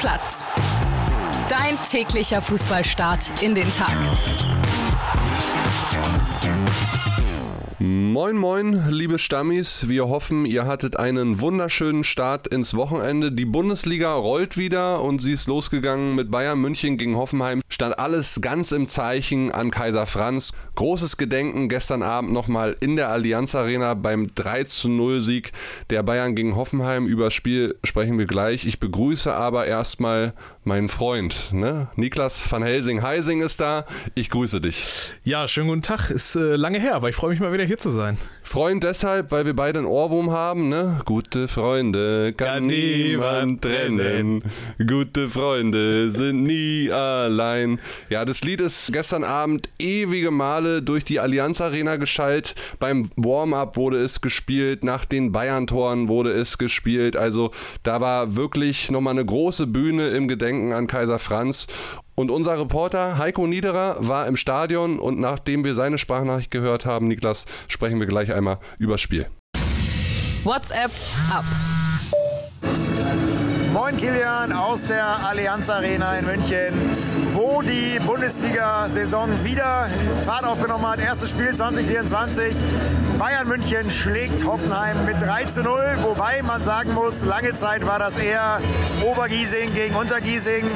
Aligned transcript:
Platz. 0.00 0.46
Dein 1.50 1.78
täglicher 1.86 2.40
Fußballstart 2.40 3.42
in 3.42 3.54
den 3.54 3.70
Tag. 3.70 3.94
Moin, 8.10 8.36
moin, 8.36 8.88
liebe 8.90 9.20
Stammis. 9.20 9.88
Wir 9.88 10.08
hoffen, 10.08 10.44
ihr 10.44 10.66
hattet 10.66 10.96
einen 10.96 11.40
wunderschönen 11.40 12.02
Start 12.02 12.48
ins 12.48 12.74
Wochenende. 12.74 13.30
Die 13.30 13.44
Bundesliga 13.44 14.12
rollt 14.14 14.58
wieder 14.58 15.00
und 15.00 15.20
sie 15.20 15.30
ist 15.30 15.46
losgegangen 15.46 16.16
mit 16.16 16.28
Bayern 16.28 16.58
München 16.60 16.96
gegen 16.96 17.16
Hoffenheim. 17.16 17.62
Stand 17.68 18.00
alles 18.00 18.40
ganz 18.40 18.72
im 18.72 18.88
Zeichen 18.88 19.52
an 19.52 19.70
Kaiser 19.70 20.06
Franz. 20.06 20.50
Großes 20.74 21.18
Gedenken 21.18 21.68
gestern 21.68 22.02
Abend 22.02 22.32
nochmal 22.32 22.74
in 22.80 22.96
der 22.96 23.10
Allianz 23.10 23.54
Arena 23.54 23.94
beim 23.94 24.34
3 24.34 24.64
zu 24.64 24.88
0 24.88 25.20
Sieg 25.20 25.52
der 25.90 26.02
Bayern 26.02 26.34
gegen 26.34 26.56
Hoffenheim. 26.56 27.06
Über 27.06 27.26
das 27.26 27.34
Spiel 27.34 27.76
sprechen 27.84 28.18
wir 28.18 28.26
gleich. 28.26 28.66
Ich 28.66 28.80
begrüße 28.80 29.32
aber 29.32 29.66
erstmal 29.66 30.34
meinen 30.64 30.88
Freund, 30.88 31.52
ne? 31.52 31.88
Niklas 31.94 32.50
van 32.50 32.64
Helsing-Heising 32.64 33.40
ist 33.40 33.60
da. 33.60 33.86
Ich 34.16 34.30
grüße 34.30 34.60
dich. 34.60 35.10
Ja, 35.22 35.46
schönen 35.46 35.68
guten 35.68 35.82
Tag. 35.82 36.10
Ist 36.10 36.34
äh, 36.34 36.56
lange 36.56 36.80
her, 36.80 36.96
aber 36.96 37.08
ich 37.08 37.14
freue 37.14 37.30
mich 37.30 37.40
mal 37.40 37.52
wieder 37.52 37.64
hier 37.64 37.78
zu 37.78 37.90
sein. 37.90 37.99
Freund 38.42 38.82
deshalb, 38.82 39.30
weil 39.30 39.46
wir 39.46 39.54
beide 39.54 39.78
einen 39.78 39.86
Ohrwurm 39.86 40.32
haben, 40.32 40.68
ne? 40.68 40.98
Gute 41.04 41.46
Freunde 41.46 42.32
kann, 42.32 42.48
kann 42.48 42.66
niemand 42.66 43.62
trennen. 43.62 44.42
Gute 44.84 45.28
Freunde 45.28 46.10
sind 46.10 46.42
nie 46.42 46.90
allein. 46.90 47.78
Ja, 48.08 48.24
das 48.24 48.42
Lied 48.42 48.60
ist 48.60 48.92
gestern 48.92 49.22
Abend 49.22 49.68
ewige 49.78 50.32
Male 50.32 50.82
durch 50.82 51.04
die 51.04 51.20
Allianz 51.20 51.60
Arena 51.60 51.94
geschallt. 51.94 52.56
Beim 52.80 53.10
Warm-up 53.14 53.76
wurde 53.76 53.98
es 53.98 54.20
gespielt, 54.20 54.82
nach 54.82 55.04
den 55.04 55.30
Bayern-Toren 55.30 56.08
wurde 56.08 56.32
es 56.32 56.58
gespielt. 56.58 57.14
Also 57.14 57.52
da 57.84 58.00
war 58.00 58.34
wirklich 58.34 58.90
nochmal 58.90 59.14
eine 59.14 59.24
große 59.24 59.68
Bühne 59.68 60.08
im 60.08 60.26
Gedenken 60.26 60.72
an 60.72 60.88
Kaiser 60.88 61.20
Franz. 61.20 61.68
Und 62.20 62.30
unser 62.30 62.58
Reporter 62.58 63.16
Heiko 63.16 63.46
Niederer 63.46 63.96
war 64.00 64.26
im 64.26 64.36
Stadion 64.36 64.98
und 64.98 65.18
nachdem 65.18 65.64
wir 65.64 65.74
seine 65.74 65.96
Sprachnachricht 65.96 66.50
gehört 66.50 66.84
haben, 66.84 67.08
Niklas, 67.08 67.46
sprechen 67.66 67.98
wir 67.98 68.06
gleich 68.06 68.30
einmal 68.30 68.58
übers 68.78 69.00
Spiel. 69.00 69.24
WhatsApp 70.44 70.90
ab. 71.32 71.44
Moin 73.72 73.96
Kilian 73.96 74.52
aus 74.52 74.88
der 74.88 75.06
Allianz 75.06 75.70
Arena 75.70 76.12
in 76.18 76.26
München, 76.26 76.74
wo 77.32 77.62
die 77.62 77.98
Bundesliga-Saison 78.04 79.30
wieder 79.42 79.88
Fahrt 80.26 80.44
aufgenommen 80.44 80.86
hat. 80.86 81.00
Erstes 81.00 81.30
Spiel 81.30 81.54
2024. 81.54 82.54
Bayern 83.18 83.48
München 83.48 83.90
schlägt 83.90 84.44
Hoffenheim 84.44 85.06
mit 85.06 85.22
3 85.22 85.44
zu 85.44 85.62
0, 85.62 85.96
wobei 86.02 86.42
man 86.42 86.62
sagen 86.62 86.92
muss, 86.92 87.24
lange 87.24 87.54
Zeit 87.54 87.86
war 87.86 87.98
das 87.98 88.18
eher 88.18 88.60
Obergiesing 89.10 89.72
gegen 89.72 89.94
Untergiesing. 89.94 90.66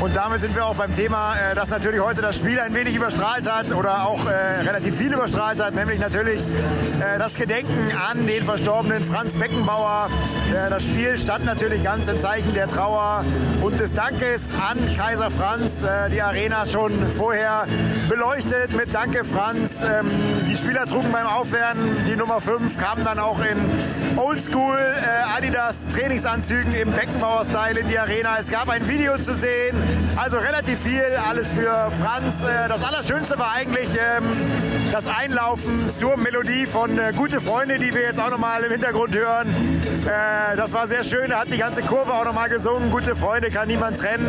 Und 0.00 0.16
damit 0.16 0.40
sind 0.40 0.54
wir 0.54 0.66
auch 0.66 0.74
beim 0.74 0.94
Thema, 0.94 1.34
äh, 1.36 1.54
das 1.54 1.70
natürlich 1.70 2.00
heute 2.00 2.20
das 2.20 2.36
Spiel 2.36 2.58
ein 2.58 2.74
wenig 2.74 2.96
überstrahlt 2.96 3.50
hat 3.50 3.72
oder 3.72 4.06
auch 4.06 4.26
äh, 4.26 4.60
relativ 4.66 4.96
viel 4.96 5.12
überstrahlt 5.12 5.62
hat, 5.62 5.74
nämlich 5.74 6.00
natürlich 6.00 6.40
äh, 6.40 7.18
das 7.18 7.36
Gedenken 7.36 7.90
an 8.10 8.26
den 8.26 8.44
verstorbenen 8.44 9.02
Franz 9.02 9.34
Beckenbauer. 9.34 10.08
Äh, 10.52 10.68
das 10.68 10.84
Spiel 10.84 11.16
stand 11.16 11.44
natürlich 11.44 11.82
ganz 11.84 12.08
im 12.08 12.20
Zeichen 12.20 12.52
der 12.54 12.68
Trauer 12.68 13.24
und 13.62 13.78
des 13.78 13.94
Dankes 13.94 14.50
an 14.60 14.78
Kaiser 14.96 15.30
Franz. 15.30 15.82
Äh, 15.82 16.10
die 16.10 16.20
Arena 16.20 16.66
schon 16.66 16.92
vorher 17.10 17.66
beleuchtet 18.08 18.76
mit 18.76 18.92
Danke 18.92 19.24
Franz. 19.24 19.82
Ähm, 19.82 20.10
die 20.48 20.56
Spieler 20.56 20.86
trugen 20.86 21.12
beim 21.12 21.26
Aufwärmen 21.26 21.96
die 22.06 22.16
Nummer 22.16 22.40
5, 22.40 22.78
kamen 22.78 23.04
dann 23.04 23.18
auch 23.18 23.38
in 23.40 24.18
Oldschool 24.18 24.76
äh, 24.76 25.36
Adidas 25.36 25.86
Trainingsanzügen 25.88 26.74
im 26.74 26.90
Beckenbauer-Style 26.90 27.80
in 27.80 27.88
die 27.88 27.98
Arena. 27.98 28.36
Es 28.38 28.50
gab 28.50 28.68
ein 28.68 28.86
Video 28.88 29.16
zu 29.18 29.34
sehen 29.34 29.83
also 30.16 30.38
relativ 30.38 30.80
viel, 30.80 31.02
alles 31.28 31.48
für 31.48 31.90
Franz. 32.00 32.42
Äh, 32.42 32.68
das 32.68 32.82
Allerschönste 32.82 33.38
war 33.38 33.52
eigentlich 33.52 33.88
ähm, 33.90 34.24
das 34.92 35.06
Einlaufen 35.06 35.92
zur 35.92 36.16
Melodie 36.16 36.66
von 36.66 36.98
äh, 36.98 37.12
Gute 37.16 37.40
Freunde, 37.40 37.78
die 37.78 37.94
wir 37.94 38.02
jetzt 38.02 38.20
auch 38.20 38.30
nochmal 38.30 38.62
im 38.62 38.70
Hintergrund 38.70 39.14
hören. 39.14 39.48
Äh, 40.06 40.56
das 40.56 40.72
war 40.72 40.86
sehr 40.86 41.02
schön, 41.02 41.30
er 41.30 41.40
hat 41.40 41.48
die 41.50 41.58
ganze 41.58 41.82
Kurve 41.82 42.12
auch 42.12 42.24
nochmal 42.24 42.48
gesungen. 42.48 42.90
Gute 42.90 43.16
Freunde 43.16 43.50
kann 43.50 43.68
niemand 43.68 43.98
trennen. 43.98 44.26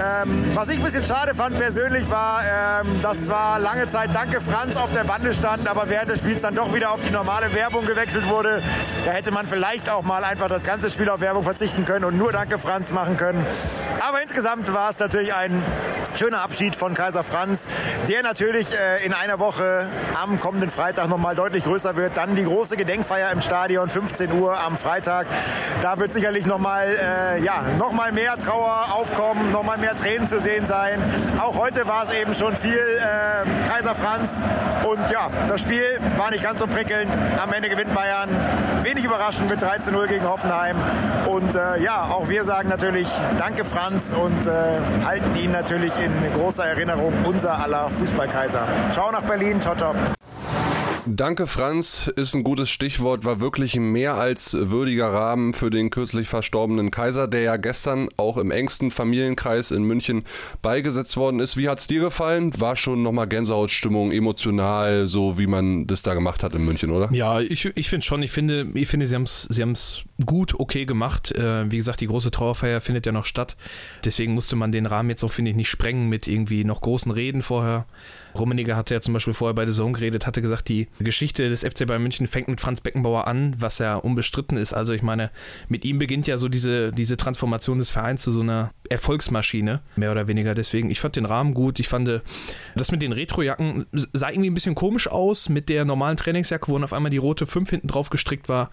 Ähm, 0.00 0.44
was 0.54 0.68
ich 0.68 0.78
ein 0.78 0.84
bisschen 0.84 1.04
schade 1.04 1.34
fand 1.34 1.58
persönlich 1.58 2.10
war, 2.10 2.42
ähm, 2.42 3.00
dass 3.02 3.26
zwar 3.26 3.58
lange 3.58 3.88
Zeit 3.88 4.10
Danke 4.12 4.40
Franz 4.40 4.76
auf 4.76 4.92
der 4.92 5.04
Bande 5.04 5.32
stand, 5.34 5.68
aber 5.68 5.88
während 5.88 6.10
des 6.10 6.18
Spiels 6.18 6.42
dann 6.42 6.54
doch 6.54 6.74
wieder 6.74 6.90
auf 6.90 7.00
die 7.02 7.12
normale 7.12 7.54
Werbung 7.54 7.86
gewechselt 7.86 8.28
wurde. 8.28 8.62
Da 9.04 9.12
hätte 9.12 9.30
man 9.30 9.46
vielleicht 9.46 9.88
auch 9.90 10.02
mal 10.02 10.24
einfach 10.24 10.48
das 10.48 10.64
ganze 10.64 10.90
Spiel 10.90 11.08
auf 11.08 11.20
Werbung 11.20 11.42
verzichten 11.44 11.84
können 11.84 12.04
und 12.04 12.18
nur 12.18 12.32
Danke 12.32 12.58
Franz 12.58 12.90
machen 12.90 13.16
können. 13.16 13.46
Aber 14.06 14.20
insgesamt 14.20 14.72
war 14.72 14.83
es 14.90 14.98
natürlich 14.98 15.34
ein 15.34 15.62
schöner 16.16 16.42
Abschied 16.42 16.76
von 16.76 16.94
Kaiser 16.94 17.24
Franz, 17.24 17.68
der 18.08 18.22
natürlich 18.22 18.68
äh, 18.72 19.04
in 19.04 19.12
einer 19.12 19.38
Woche 19.38 19.88
am 20.20 20.40
kommenden 20.40 20.70
Freitag 20.70 21.08
nochmal 21.08 21.34
deutlich 21.34 21.64
größer 21.64 21.96
wird. 21.96 22.16
Dann 22.16 22.36
die 22.36 22.44
große 22.44 22.76
Gedenkfeier 22.76 23.30
im 23.32 23.40
Stadion, 23.40 23.88
15 23.88 24.32
Uhr 24.32 24.58
am 24.58 24.76
Freitag. 24.76 25.26
Da 25.82 25.98
wird 25.98 26.12
sicherlich 26.12 26.46
nochmal 26.46 26.86
äh, 26.88 27.42
ja, 27.42 27.62
noch 27.78 27.92
mehr 28.12 28.38
Trauer 28.38 28.88
aufkommen, 28.92 29.50
nochmal 29.52 29.78
mehr 29.78 29.96
Tränen 29.96 30.28
zu 30.28 30.40
sehen 30.40 30.66
sein. 30.66 31.02
Auch 31.40 31.56
heute 31.56 31.86
war 31.88 32.04
es 32.04 32.12
eben 32.12 32.34
schon 32.34 32.56
viel 32.56 32.78
äh, 32.78 33.48
Kaiser 33.74 33.94
Franz. 33.96 34.44
Und 34.84 35.10
ja, 35.10 35.28
das 35.48 35.60
Spiel 35.62 35.82
war 36.16 36.30
nicht 36.30 36.44
ganz 36.44 36.60
so 36.60 36.66
prickelnd. 36.68 37.10
Am 37.42 37.52
Ende 37.52 37.68
gewinnt 37.68 37.92
Bayern. 37.92 38.28
Wenig 38.82 39.04
überraschend 39.04 39.50
mit 39.50 39.60
13 39.60 39.92
0 39.92 40.06
gegen 40.06 40.24
Hoffenheim. 40.28 40.76
Und 41.26 41.56
äh, 41.56 41.82
ja, 41.82 42.04
auch 42.04 42.28
wir 42.28 42.44
sagen 42.44 42.68
natürlich 42.68 43.08
Danke 43.36 43.64
Franz 43.64 44.12
und 44.12 44.46
äh, 44.46 44.52
halten 45.04 45.34
ihn 45.34 45.50
natürlich 45.50 45.92
in 45.98 46.12
großer 46.34 46.64
Erinnerung, 46.64 47.12
unser 47.24 47.58
aller 47.58 47.90
Fußballkaiser. 47.90 48.64
Ciao 48.92 49.10
nach 49.10 49.22
Berlin, 49.22 49.60
ciao, 49.60 49.74
ciao. 49.74 49.92
Danke, 51.06 51.46
Franz, 51.46 52.10
ist 52.16 52.34
ein 52.34 52.44
gutes 52.44 52.70
Stichwort, 52.70 53.26
war 53.26 53.38
wirklich 53.38 53.76
ein 53.76 53.92
mehr 53.92 54.14
als 54.14 54.56
würdiger 54.58 55.12
Rahmen 55.12 55.52
für 55.52 55.68
den 55.68 55.90
kürzlich 55.90 56.28
verstorbenen 56.28 56.90
Kaiser, 56.90 57.28
der 57.28 57.42
ja 57.42 57.56
gestern 57.58 58.08
auch 58.16 58.38
im 58.38 58.50
engsten 58.50 58.90
Familienkreis 58.90 59.70
in 59.70 59.82
München 59.82 60.24
beigesetzt 60.62 61.18
worden 61.18 61.40
ist. 61.40 61.58
Wie 61.58 61.68
hat 61.68 61.80
es 61.80 61.88
dir 61.88 62.00
gefallen? 62.00 62.58
War 62.58 62.76
schon 62.76 63.02
nochmal 63.02 63.28
Gänsehautstimmung, 63.28 64.12
emotional, 64.12 65.06
so 65.06 65.38
wie 65.38 65.46
man 65.46 65.86
das 65.86 66.02
da 66.02 66.14
gemacht 66.14 66.42
hat 66.42 66.54
in 66.54 66.64
München, 66.64 66.90
oder? 66.90 67.12
Ja, 67.12 67.38
ich, 67.38 67.66
ich 67.66 67.90
finde 67.90 68.06
schon. 68.06 68.22
Ich 68.22 68.32
finde, 68.32 68.68
ich 68.72 68.88
finde 68.88 69.06
sie 69.06 69.14
haben 69.14 69.24
es 69.24 69.46
sie 69.50 70.24
gut, 70.24 70.58
okay 70.58 70.86
gemacht. 70.86 71.32
Äh, 71.32 71.70
wie 71.70 71.76
gesagt, 71.76 72.00
die 72.00 72.06
große 72.06 72.30
Trauerfeier 72.30 72.80
findet 72.80 73.04
ja 73.04 73.12
noch 73.12 73.26
statt. 73.26 73.58
Deswegen 74.06 74.32
musste 74.32 74.56
man 74.56 74.72
den 74.72 74.86
Rahmen 74.86 75.10
jetzt 75.10 75.22
auch, 75.22 75.32
finde 75.32 75.50
ich, 75.50 75.56
nicht 75.56 75.68
sprengen 75.68 76.08
mit 76.08 76.26
irgendwie 76.28 76.64
noch 76.64 76.80
großen 76.80 77.12
Reden 77.12 77.42
vorher. 77.42 77.84
Rummeniger 78.38 78.76
hatte 78.76 78.94
ja 78.94 79.00
zum 79.00 79.14
Beispiel 79.14 79.34
vorher 79.34 79.54
bei 79.54 79.66
The 79.66 79.72
Zone 79.72 79.92
geredet, 79.92 80.26
hatte 80.26 80.42
gesagt, 80.42 80.68
die 80.68 80.88
Geschichte 80.98 81.48
des 81.48 81.62
FC 81.62 81.86
Bayern 81.86 82.02
München 82.02 82.26
fängt 82.26 82.48
mit 82.48 82.60
Franz 82.60 82.80
Beckenbauer 82.80 83.26
an, 83.26 83.54
was 83.58 83.78
ja 83.78 83.96
unbestritten 83.96 84.56
ist. 84.56 84.72
Also 84.72 84.92
ich 84.92 85.02
meine, 85.02 85.30
mit 85.68 85.84
ihm 85.84 85.98
beginnt 85.98 86.26
ja 86.26 86.36
so 86.36 86.48
diese, 86.48 86.92
diese 86.92 87.16
Transformation 87.16 87.78
des 87.78 87.90
Vereins 87.90 88.22
zu 88.22 88.32
so 88.32 88.40
einer 88.40 88.72
Erfolgsmaschine, 88.88 89.80
mehr 89.96 90.12
oder 90.12 90.28
weniger. 90.28 90.54
Deswegen, 90.54 90.90
ich 90.90 91.00
fand 91.00 91.16
den 91.16 91.24
Rahmen 91.24 91.54
gut. 91.54 91.78
Ich 91.78 91.88
fand, 91.88 92.22
das 92.74 92.90
mit 92.90 93.02
den 93.02 93.12
Retrojacken 93.12 93.86
sah 94.12 94.30
irgendwie 94.30 94.50
ein 94.50 94.54
bisschen 94.54 94.74
komisch 94.74 95.08
aus 95.08 95.48
mit 95.48 95.68
der 95.68 95.84
normalen 95.84 96.16
Trainingsjacke, 96.16 96.68
wo 96.68 96.78
auf 96.78 96.92
einmal 96.92 97.10
die 97.10 97.18
rote 97.18 97.46
5 97.46 97.70
hinten 97.70 97.88
drauf 97.88 98.10
gestrickt 98.10 98.48
war. 98.48 98.70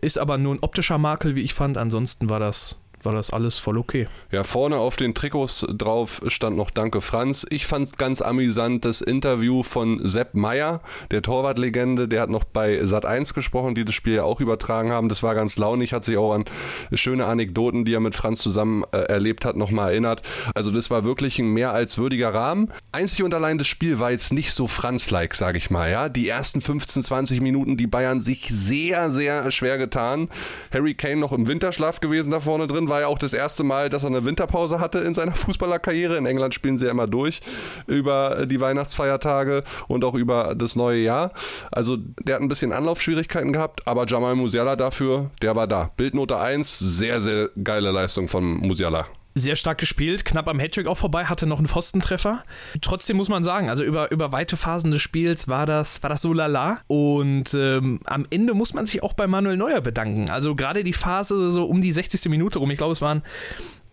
Ist 0.00 0.18
aber 0.18 0.38
nur 0.38 0.54
ein 0.54 0.62
optischer 0.62 0.98
Makel, 0.98 1.34
wie 1.36 1.42
ich 1.42 1.54
fand. 1.54 1.76
Ansonsten 1.76 2.28
war 2.28 2.40
das 2.40 2.81
war 3.04 3.12
das 3.12 3.30
alles 3.30 3.58
voll 3.58 3.78
okay. 3.78 4.08
Ja, 4.30 4.44
vorne 4.44 4.76
auf 4.76 4.96
den 4.96 5.14
Trikots 5.14 5.66
drauf 5.76 6.22
stand 6.26 6.56
noch 6.56 6.70
Danke 6.70 7.00
Franz. 7.00 7.46
Ich 7.50 7.66
fand 7.66 7.98
ganz 7.98 8.22
amüsant 8.22 8.84
das 8.84 9.00
Interview 9.00 9.62
von 9.62 10.00
Sepp 10.06 10.34
Meyer, 10.34 10.80
der 11.10 11.22
Torwartlegende, 11.22 12.08
der 12.08 12.22
hat 12.22 12.30
noch 12.30 12.44
bei 12.44 12.80
Sat1 12.80 13.34
gesprochen, 13.34 13.74
die 13.74 13.84
das 13.84 13.94
Spiel 13.94 14.14
ja 14.14 14.24
auch 14.24 14.40
übertragen 14.40 14.90
haben. 14.90 15.08
Das 15.08 15.22
war 15.22 15.34
ganz 15.34 15.56
launig, 15.56 15.92
hat 15.92 16.04
sich 16.04 16.16
auch 16.16 16.32
an 16.32 16.44
schöne 16.92 17.26
Anekdoten, 17.26 17.84
die 17.84 17.94
er 17.94 18.00
mit 18.00 18.14
Franz 18.14 18.40
zusammen 18.40 18.84
äh, 18.92 18.98
erlebt 18.98 19.44
hat, 19.44 19.56
nochmal 19.56 19.90
erinnert. 19.90 20.22
Also 20.54 20.70
das 20.70 20.90
war 20.90 21.04
wirklich 21.04 21.38
ein 21.38 21.48
mehr 21.48 21.72
als 21.72 21.98
würdiger 21.98 22.32
Rahmen. 22.34 22.70
Einzig 22.92 23.22
und 23.22 23.34
allein 23.34 23.58
das 23.58 23.66
Spiel 23.66 23.98
war 23.98 24.10
jetzt 24.10 24.32
nicht 24.32 24.52
so 24.52 24.66
Franz-like, 24.66 25.34
sage 25.34 25.58
ich 25.58 25.70
mal. 25.70 25.90
Ja, 25.90 26.08
Die 26.08 26.28
ersten 26.28 26.60
15, 26.60 27.02
20 27.02 27.40
Minuten, 27.40 27.76
die 27.76 27.86
Bayern 27.86 28.20
sich 28.20 28.48
sehr, 28.48 29.10
sehr 29.10 29.50
schwer 29.50 29.78
getan. 29.78 30.28
Harry 30.72 30.94
Kane 30.94 31.16
noch 31.16 31.32
im 31.32 31.46
Winterschlaf 31.46 32.00
gewesen 32.00 32.30
da 32.30 32.40
vorne 32.40 32.66
drin, 32.66 32.88
war 32.92 33.00
ja 33.00 33.06
auch 33.06 33.18
das 33.18 33.32
erste 33.32 33.64
Mal, 33.64 33.88
dass 33.88 34.04
er 34.04 34.08
eine 34.10 34.26
Winterpause 34.26 34.78
hatte 34.78 34.98
in 34.98 35.14
seiner 35.14 35.32
Fußballerkarriere. 35.34 36.16
In 36.18 36.26
England 36.26 36.52
spielen 36.52 36.76
sie 36.76 36.84
ja 36.84 36.90
immer 36.90 37.06
durch 37.06 37.40
über 37.86 38.44
die 38.44 38.60
Weihnachtsfeiertage 38.60 39.64
und 39.88 40.04
auch 40.04 40.14
über 40.14 40.54
das 40.54 40.76
neue 40.76 41.00
Jahr. 41.00 41.32
Also 41.70 41.96
der 41.96 42.34
hat 42.34 42.42
ein 42.42 42.48
bisschen 42.48 42.72
Anlaufschwierigkeiten 42.72 43.52
gehabt, 43.52 43.88
aber 43.88 44.06
Jamal 44.06 44.36
Musiala 44.36 44.76
dafür, 44.76 45.30
der 45.40 45.56
war 45.56 45.66
da. 45.66 45.90
Bildnote 45.96 46.38
1, 46.38 46.78
sehr, 46.78 47.22
sehr 47.22 47.48
geile 47.62 47.90
Leistung 47.90 48.28
von 48.28 48.44
Musiala 48.58 49.06
sehr 49.34 49.56
stark 49.56 49.78
gespielt, 49.78 50.24
knapp 50.24 50.48
am 50.48 50.60
Hattrick 50.60 50.86
auch 50.86 50.98
vorbei, 50.98 51.24
hatte 51.24 51.46
noch 51.46 51.58
einen 51.58 51.68
Pfostentreffer. 51.68 52.44
Trotzdem 52.80 53.16
muss 53.16 53.28
man 53.28 53.42
sagen, 53.42 53.68
also 53.68 53.82
über, 53.82 54.10
über 54.10 54.32
weite 54.32 54.56
Phasen 54.56 54.90
des 54.90 55.02
Spiels 55.02 55.48
war 55.48 55.66
das, 55.66 56.02
war 56.02 56.10
das 56.10 56.22
so 56.22 56.32
lala. 56.32 56.80
Und 56.86 57.54
ähm, 57.54 58.00
am 58.04 58.26
Ende 58.30 58.54
muss 58.54 58.74
man 58.74 58.86
sich 58.86 59.02
auch 59.02 59.14
bei 59.14 59.26
Manuel 59.26 59.56
Neuer 59.56 59.80
bedanken. 59.80 60.28
Also 60.30 60.54
gerade 60.54 60.84
die 60.84 60.92
Phase 60.92 61.50
so 61.50 61.64
um 61.64 61.80
die 61.80 61.92
60. 61.92 62.26
Minute 62.26 62.58
rum, 62.58 62.70
ich 62.70 62.78
glaube, 62.78 62.92
es 62.92 63.00
waren 63.00 63.22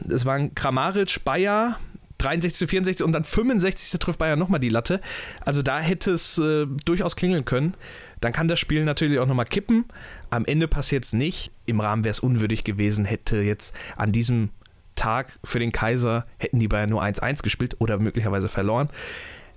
Es 0.07 0.25
waren 0.25 0.53
Kramaric, 0.55 1.23
Bayer, 1.23 1.77
63 2.19 2.57
zu 2.57 2.67
64 2.67 3.05
und 3.05 3.13
dann 3.13 3.23
65. 3.23 3.97
trifft 3.99 4.19
Bayern 4.19 4.37
nochmal 4.37 4.59
die 4.59 4.69
Latte. 4.69 4.99
Also 5.41 5.61
da 5.61 5.79
hätte 5.79 6.11
es 6.11 6.37
äh, 6.37 6.67
durchaus 6.85 7.15
klingeln 7.15 7.45
können. 7.45 7.75
Dann 8.19 8.33
kann 8.33 8.49
das 8.49 8.59
Spiel 8.59 8.83
natürlich 8.83 9.19
auch 9.19 9.25
nochmal 9.25 9.45
kippen. 9.45 9.85
Am 10.29 10.45
Ende 10.45 10.67
passiert 10.67 11.05
es 11.05 11.13
nicht. 11.13 11.51
Im 11.65 11.79
Rahmen 11.79 12.03
wäre 12.03 12.11
es 12.11 12.19
unwürdig 12.19 12.65
gewesen, 12.65 13.05
hätte 13.05 13.37
jetzt 13.37 13.73
an 13.95 14.11
diesem 14.11 14.49
Tag 14.99 15.39
für 15.43 15.59
den 15.59 15.71
Kaiser, 15.71 16.25
hätten 16.37 16.59
die 16.59 16.67
Bayern 16.67 16.89
nur 16.89 17.01
1-1 17.01 17.41
gespielt 17.41 17.75
oder 17.79 17.97
möglicherweise 17.97 18.49
verloren. 18.49 18.89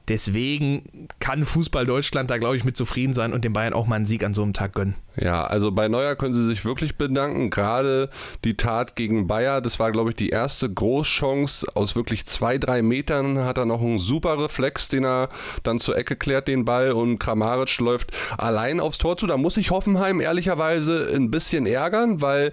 Deswegen 0.09 1.09
kann 1.21 1.45
Fußball 1.45 1.87
Deutschland 1.87 2.29
da, 2.29 2.39
glaube 2.39 2.57
ich, 2.57 2.65
mit 2.65 2.77
zufrieden 2.77 3.15
sein 3.15 3.33
und 3.33 3.45
den 3.45 3.53
Bayern 3.53 3.73
auch 3.73 3.87
mal 3.87 3.97
einen 3.97 4.05
Sieg 4.05 4.25
an 4.25 4.35
so 4.35 4.43
einem 4.43 4.53
Tag 4.53 4.73
gönnen. 4.73 4.97
Ja, 5.17 5.45
also 5.45 5.71
bei 5.71 5.87
Neuer 5.87 6.17
können 6.17 6.33
sie 6.35 6.45
sich 6.45 6.65
wirklich 6.65 6.97
bedanken. 6.97 7.51
Gerade 7.51 8.11
die 8.45 8.57
Tat 8.57 8.97
gegen 8.97 9.29
Bayer, 9.29 9.61
das 9.61 9.79
war, 9.79 9.93
glaube 9.93 10.11
ich, 10.11 10.17
die 10.17 10.31
erste 10.31 10.69
Großchance. 10.69 11.67
Aus 11.75 11.95
wirklich 11.95 12.27
zwei, 12.27 12.59
drei 12.59 12.83
Metern 12.83 13.45
hat 13.45 13.59
er 13.59 13.65
noch 13.65 13.81
einen 13.81 13.99
super 13.99 14.43
Reflex, 14.43 14.89
den 14.89 15.05
er 15.05 15.29
dann 15.63 15.79
zur 15.79 15.97
Ecke 15.97 16.17
klärt, 16.17 16.49
den 16.49 16.65
Ball. 16.65 16.93
Und 16.93 17.19
Kramaric 17.19 17.79
läuft 17.79 18.11
allein 18.37 18.81
aufs 18.81 18.99
Tor 18.99 19.17
zu. 19.17 19.29
Da 19.29 19.37
muss 19.37 19.55
sich 19.55 19.71
Hoffenheim 19.71 20.21
ehrlicherweise 20.21 21.13
ein 21.15 21.31
bisschen 21.31 21.65
ärgern, 21.65 22.21
weil 22.21 22.51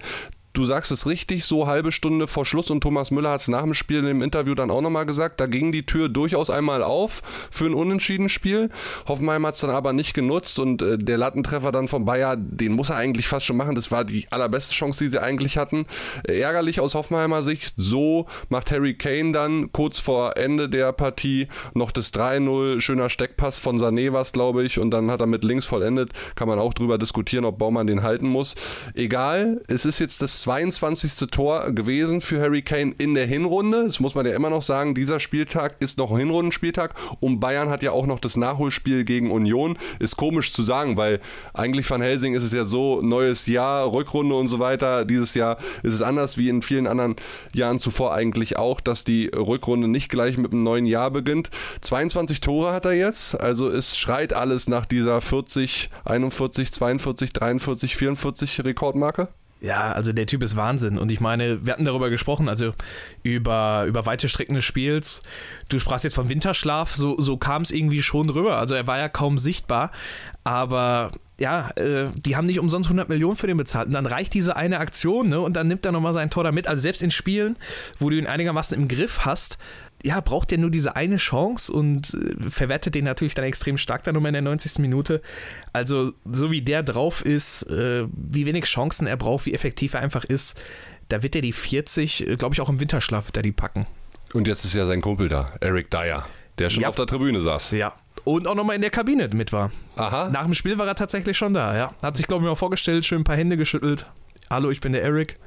du 0.60 0.66
sagst 0.66 0.92
es 0.92 1.06
richtig, 1.06 1.46
so 1.46 1.68
halbe 1.68 1.94
Stunde 1.94 2.28
vor 2.28 2.46
Schluss 2.46 2.70
und 2.70 2.82
Thomas 2.82 3.12
Müller 3.12 3.32
hat 3.32 3.42
es 3.42 3.48
nach 3.48 3.64
dem 3.64 3.74
Spiel 3.74 4.06
im 4.06 4.22
Interview 4.22 4.56
dann 4.56 4.72
auch 4.72 4.82
nochmal 4.82 5.06
gesagt, 5.06 5.40
da 5.40 5.48
ging 5.48 5.72
die 5.72 5.86
Tür 5.86 6.10
durchaus 6.10 6.50
einmal 6.50 6.84
auf 6.84 7.22
für 7.50 7.66
ein 7.66 7.74
Unentschieden-Spiel. 7.74 8.70
Hoffenheim 9.08 9.46
hat 9.46 9.54
es 9.54 9.62
dann 9.62 9.70
aber 9.70 9.94
nicht 9.94 10.14
genutzt 10.14 10.60
und 10.60 10.82
äh, 10.82 10.98
der 10.98 11.18
Lattentreffer 11.18 11.72
dann 11.72 11.88
von 11.88 12.04
Bayer, 12.04 12.36
den 12.36 12.74
muss 12.74 12.90
er 12.90 12.98
eigentlich 12.98 13.30
fast 13.30 13.46
schon 13.46 13.56
machen. 13.56 13.76
Das 13.76 13.90
war 13.90 14.04
die 14.04 14.28
allerbeste 14.32 14.74
Chance, 14.74 15.06
die 15.06 15.10
sie 15.10 15.22
eigentlich 15.22 15.58
hatten. 15.58 15.86
Äh, 16.28 16.40
ärgerlich 16.42 16.82
aus 16.82 16.94
Hoffenheimer 16.94 17.42
Sicht. 17.42 17.76
So 17.78 18.28
macht 18.50 18.70
Harry 18.72 18.96
Kane 18.96 19.32
dann 19.32 19.72
kurz 19.72 20.00
vor 20.00 20.36
Ende 20.36 20.68
der 20.68 20.92
Partie 20.92 21.48
noch 21.74 21.92
das 21.92 22.14
3-0. 22.14 22.82
Schöner 22.82 23.10
Steckpass 23.10 23.60
von 23.60 23.80
Sané 23.80 24.12
was, 24.12 24.34
glaube 24.34 24.66
ich. 24.66 24.78
Und 24.78 24.92
dann 24.92 25.10
hat 25.10 25.22
er 25.22 25.28
mit 25.28 25.46
links 25.46 25.66
vollendet. 25.66 26.12
Kann 26.36 26.50
man 26.50 26.60
auch 26.60 26.74
drüber 26.74 26.98
diskutieren, 26.98 27.46
ob 27.46 27.60
Baumann 27.60 27.88
den 27.88 28.04
halten 28.04 28.28
muss. 28.28 28.56
Egal, 28.94 29.62
es 29.70 29.86
ist 29.86 30.00
jetzt 30.00 30.22
das 30.22 30.42
22. 30.50 31.30
Tor 31.30 31.72
gewesen 31.74 32.22
für 32.22 32.42
Harry 32.42 32.64
Kane 32.64 32.96
in 32.98 33.14
der 33.14 33.28
Hinrunde. 33.28 33.84
Das 33.84 34.00
muss 34.00 34.16
man 34.16 34.26
ja 34.26 34.34
immer 34.34 34.50
noch 34.50 34.64
sagen. 34.64 34.96
Dieser 34.96 35.20
Spieltag 35.20 35.76
ist 35.80 36.00
noch 36.00 36.10
ein 36.10 36.18
Hinrundenspieltag 36.18 36.96
und 37.20 37.40
Bayern 37.40 37.70
hat 37.70 37.84
ja 37.84 37.92
auch 37.92 38.08
noch 38.08 38.18
das 38.18 38.36
Nachholspiel 38.36 39.04
gegen 39.04 39.30
Union. 39.30 39.78
Ist 40.00 40.18
komisch 40.18 40.52
zu 40.52 40.64
sagen, 40.64 40.98
weil 40.98 41.20
eigentlich 41.54 41.88
Van 41.88 42.02
Helsing 42.02 42.34
ist 42.34 42.42
es 42.42 42.52
ja 42.52 42.66
so, 42.66 43.00
neues 43.04 43.46
Jahr, 43.46 43.94
Rückrunde 43.94 44.34
und 44.34 44.48
so 44.48 44.58
weiter. 44.58 45.06
Dieses 45.06 45.36
Jahr 45.36 45.60
ist 45.84 45.94
es 45.94 46.02
anders 46.02 46.40
wie 46.40 46.50
in 46.50 46.64
vielen 46.64 46.88
anderen 46.88 47.18
Jahren 47.54 47.78
zuvor 47.78 48.16
eigentlich 48.16 48.58
auch, 48.58 48.82
dass 48.82 49.04
die 49.04 49.28
Rückrunde 49.28 49.88
nicht 49.88 50.10
gleich 50.10 50.40
mit 50.40 50.52
einem 50.52 50.64
neuen 50.64 50.88
Jahr 50.88 51.12
beginnt. 51.12 51.52
22 51.82 52.42
Tore 52.42 52.74
hat 52.74 52.86
er 52.86 52.94
jetzt, 52.94 53.40
also 53.40 53.70
es 53.70 54.00
schreit 54.00 54.34
alles 54.34 54.68
nach 54.68 54.88
dieser 54.88 55.22
40, 55.22 55.92
41, 56.06 56.72
42, 56.72 57.34
43, 57.34 57.96
44 57.96 58.66
Rekordmarke. 58.66 59.28
Ja, 59.62 59.92
also 59.92 60.14
der 60.14 60.26
Typ 60.26 60.42
ist 60.42 60.56
Wahnsinn. 60.56 60.98
Und 60.98 61.12
ich 61.12 61.20
meine, 61.20 61.66
wir 61.66 61.74
hatten 61.74 61.84
darüber 61.84 62.10
gesprochen, 62.10 62.48
also 62.48 62.74
über, 63.24 63.86
über 63.88 64.06
weite 64.06 64.30
Strecken 64.30 64.56
des 64.56 64.64
Spiels. 64.64 65.22
Du 65.68 65.80
sprachst 65.80 66.06
jetzt 66.06 66.14
vom 66.14 66.30
Winterschlaf, 66.30 66.94
so, 66.96 67.20
so 67.20 67.36
kam 67.36 67.64
es 67.64 67.72
irgendwie 67.72 68.02
schon 68.02 68.30
rüber. 68.30 68.58
Also 68.58 68.76
er 68.76 68.88
war 68.88 68.98
ja 68.98 69.10
kaum 69.10 69.38
sichtbar, 69.38 69.92
aber 70.46 71.12
ja, 71.40 71.72
äh, 71.76 72.08
die 72.16 72.36
haben 72.36 72.46
nicht 72.46 72.60
umsonst 72.60 72.88
100 72.88 73.10
Millionen 73.10 73.36
für 73.36 73.48
den 73.48 73.58
bezahlt. 73.58 73.88
Und 73.88 73.94
dann 73.94 74.06
reicht 74.06 74.34
diese 74.34 74.56
eine 74.56 74.80
Aktion, 74.80 75.28
ne? 75.28 75.40
Und 75.40 75.54
dann 75.54 75.68
nimmt 75.68 75.86
er 75.86 75.92
nochmal 75.92 76.14
sein 76.14 76.30
Tor 76.30 76.44
da 76.44 76.52
mit. 76.52 76.68
Also 76.68 76.82
selbst 76.82 77.02
in 77.02 77.12
Spielen, 77.12 77.58
wo 78.00 78.10
du 78.10 78.18
ihn 78.18 78.28
einigermaßen 78.28 78.78
im 78.78 78.88
Griff 78.88 79.26
hast, 79.26 79.58
ja, 80.04 80.20
braucht 80.22 80.52
er 80.52 80.58
nur 80.58 80.70
diese 80.70 80.96
eine 80.96 81.18
Chance 81.18 81.72
und 81.72 82.14
äh, 82.14 82.50
verwertet 82.50 82.96
den 82.96 83.06
natürlich 83.06 83.34
dann 83.34 83.46
extrem 83.46 83.78
stark 83.78 84.04
dann 84.04 84.16
nochmal 84.16 84.30
in 84.30 84.34
der 84.34 84.42
90. 84.44 84.80
Minute. 84.80 85.22
Also, 85.74 86.14
so 86.26 86.52
wie 86.52 86.62
der 86.62 86.84
drauf 86.84 87.26
ist, 87.26 87.64
äh, 87.64 88.06
wie 88.12 88.46
wenig 88.46 88.66
Chancen 88.66 89.08
er 89.08 89.18
braucht, 89.18 89.46
wie 89.46 89.54
effektiv 89.54 89.94
er 89.94 90.02
einfach 90.02 90.24
ist, 90.24 90.60
da 91.10 91.24
wird 91.24 91.36
er 91.36 91.42
die 91.42 91.54
40, 91.54 92.28
äh, 92.28 92.36
glaube 92.36 92.54
ich, 92.54 92.62
auch 92.62 92.70
im 92.70 92.80
Winterschlaf 92.80 93.28
wird 93.28 93.38
er 93.38 93.44
die 93.44 93.52
packen. 93.52 93.88
Und 94.34 94.48
jetzt 94.48 94.64
ist 94.64 94.74
ja 94.74 94.86
sein 94.86 95.02
Kumpel 95.02 95.28
da, 95.28 95.52
Eric 95.60 95.90
Dyer, 95.92 96.28
der 96.60 96.70
schon 96.70 96.84
ja. 96.84 96.90
auf 96.90 96.96
der 96.96 97.08
Tribüne 97.08 97.42
saß. 97.42 97.72
Ja. 97.72 97.96
Und 98.24 98.48
auch 98.48 98.56
nochmal 98.56 98.76
in 98.76 98.82
der 98.82 98.92
Kabine 98.92 99.28
mit 99.30 99.52
war. 99.52 99.72
Aha. 99.96 100.30
Nach 100.30 100.44
dem 100.44 100.54
Spiel 100.54 100.78
war 100.78 100.88
er 100.88 100.96
tatsächlich 100.96 101.38
schon 101.38 101.54
da, 101.54 101.76
ja. 101.76 101.94
Hat 102.02 102.16
sich, 102.16 102.28
glaube 102.28 102.44
ich, 102.44 102.50
mal 102.50 102.56
vorgestellt, 102.56 103.06
schön 103.06 103.22
ein 103.22 103.24
paar 103.24 103.38
Hände 103.38 103.58
geschüttelt. 103.58 104.06
Hallo, 104.50 104.70
ich 104.70 104.82
bin 104.82 104.94
der 104.94 105.04
Eric. 105.04 105.40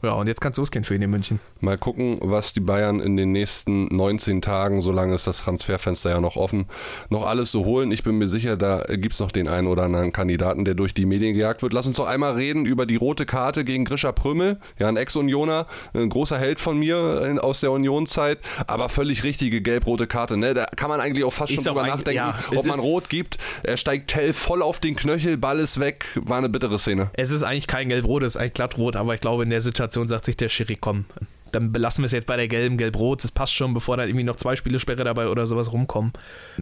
Ja, 0.00 0.12
und 0.12 0.28
jetzt 0.28 0.40
kann 0.40 0.52
es 0.52 0.58
losgehen 0.58 0.84
für 0.84 0.94
ihn 0.94 1.02
in 1.02 1.10
München. 1.10 1.40
Mal 1.60 1.76
gucken, 1.76 2.18
was 2.20 2.52
die 2.52 2.60
Bayern 2.60 3.00
in 3.00 3.16
den 3.16 3.32
nächsten 3.32 3.94
19 3.94 4.42
Tagen, 4.42 4.80
solange 4.80 5.12
ist 5.12 5.26
das 5.26 5.38
Transferfenster 5.38 6.10
ja 6.10 6.20
noch 6.20 6.36
offen, 6.36 6.66
noch 7.10 7.26
alles 7.26 7.50
so 7.50 7.64
holen. 7.64 7.90
Ich 7.90 8.04
bin 8.04 8.16
mir 8.16 8.28
sicher, 8.28 8.56
da 8.56 8.84
gibt 8.88 9.14
es 9.14 9.20
noch 9.20 9.32
den 9.32 9.48
einen 9.48 9.66
oder 9.66 9.82
anderen 9.82 10.12
Kandidaten, 10.12 10.64
der 10.64 10.74
durch 10.74 10.94
die 10.94 11.04
Medien 11.04 11.34
gejagt 11.34 11.62
wird. 11.62 11.72
Lass 11.72 11.88
uns 11.88 11.96
doch 11.96 12.06
einmal 12.06 12.34
reden 12.34 12.64
über 12.64 12.86
die 12.86 12.94
rote 12.94 13.26
Karte 13.26 13.64
gegen 13.64 13.84
Grisha 13.84 14.12
Prümmel. 14.12 14.58
Ja, 14.78 14.86
ein 14.86 14.96
Ex-Unioner, 14.96 15.66
ein 15.94 16.08
großer 16.08 16.38
Held 16.38 16.60
von 16.60 16.78
mir 16.78 17.38
aus 17.40 17.58
der 17.58 17.72
Unionzeit, 17.72 18.38
aber 18.68 18.88
völlig 18.88 19.24
richtige 19.24 19.62
gelb-rote 19.62 20.06
Karte. 20.06 20.36
Ne? 20.36 20.54
Da 20.54 20.66
kann 20.76 20.90
man 20.90 21.00
eigentlich 21.00 21.24
auch 21.24 21.32
fast 21.32 21.50
ist 21.50 21.64
schon 21.64 21.74
drüber 21.74 21.88
nachdenken, 21.88 22.14
ja, 22.14 22.38
ob 22.54 22.64
man 22.66 22.78
rot 22.78 23.08
gibt. 23.08 23.38
Er 23.64 23.76
steigt 23.76 24.10
Tell 24.10 24.32
voll 24.32 24.62
auf 24.62 24.78
den 24.78 24.94
Knöchel, 24.94 25.36
Ball 25.38 25.58
ist 25.58 25.80
weg. 25.80 26.04
War 26.14 26.38
eine 26.38 26.48
bittere 26.48 26.78
Szene. 26.78 27.10
Es 27.14 27.32
ist 27.32 27.42
eigentlich 27.42 27.66
kein 27.66 27.88
gelb-rot, 27.88 28.22
es 28.22 28.36
ist 28.36 28.40
eigentlich 28.40 28.54
glattrot, 28.54 28.94
aber 28.94 29.14
ich 29.14 29.20
glaube, 29.20 29.42
in 29.42 29.50
der 29.50 29.60
Situation 29.60 29.87
Situation 29.88 30.08
sagt 30.08 30.26
sich 30.26 30.36
der 30.36 30.48
Schiri, 30.48 30.76
komm, 30.80 31.06
dann 31.52 31.72
belassen 31.72 32.02
wir 32.02 32.06
es 32.06 32.12
jetzt 32.12 32.26
bei 32.26 32.36
der 32.36 32.46
gelben, 32.46 32.76
gelb-rot. 32.76 33.24
Das 33.24 33.32
passt 33.32 33.54
schon, 33.54 33.72
bevor 33.74 33.96
da 33.96 34.04
irgendwie 34.04 34.24
noch 34.24 34.36
zwei 34.36 34.54
Spielesperre 34.54 35.02
dabei 35.04 35.28
oder 35.28 35.46
sowas 35.46 35.72
rumkommen. 35.72 36.12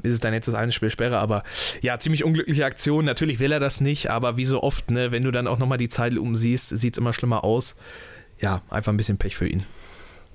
Ist 0.02 0.14
es 0.14 0.20
dann 0.20 0.32
jetzt 0.32 0.46
das 0.46 0.54
eine 0.54 0.72
Spielsperre, 0.72 1.18
aber 1.18 1.42
ja, 1.82 1.98
ziemlich 1.98 2.24
unglückliche 2.24 2.64
Aktion. 2.64 3.04
Natürlich 3.04 3.40
will 3.40 3.52
er 3.52 3.60
das 3.60 3.80
nicht, 3.80 4.10
aber 4.10 4.36
wie 4.36 4.44
so 4.44 4.62
oft, 4.62 4.90
ne, 4.90 5.10
wenn 5.10 5.24
du 5.24 5.32
dann 5.32 5.46
auch 5.46 5.58
nochmal 5.58 5.78
die 5.78 5.88
Zeit 5.88 6.16
umsiehst, 6.16 6.68
sieht 6.70 6.94
es 6.94 6.98
immer 6.98 7.12
schlimmer 7.12 7.42
aus. 7.44 7.76
Ja, 8.40 8.62
einfach 8.70 8.92
ein 8.92 8.96
bisschen 8.96 9.18
Pech 9.18 9.36
für 9.36 9.46
ihn. 9.46 9.64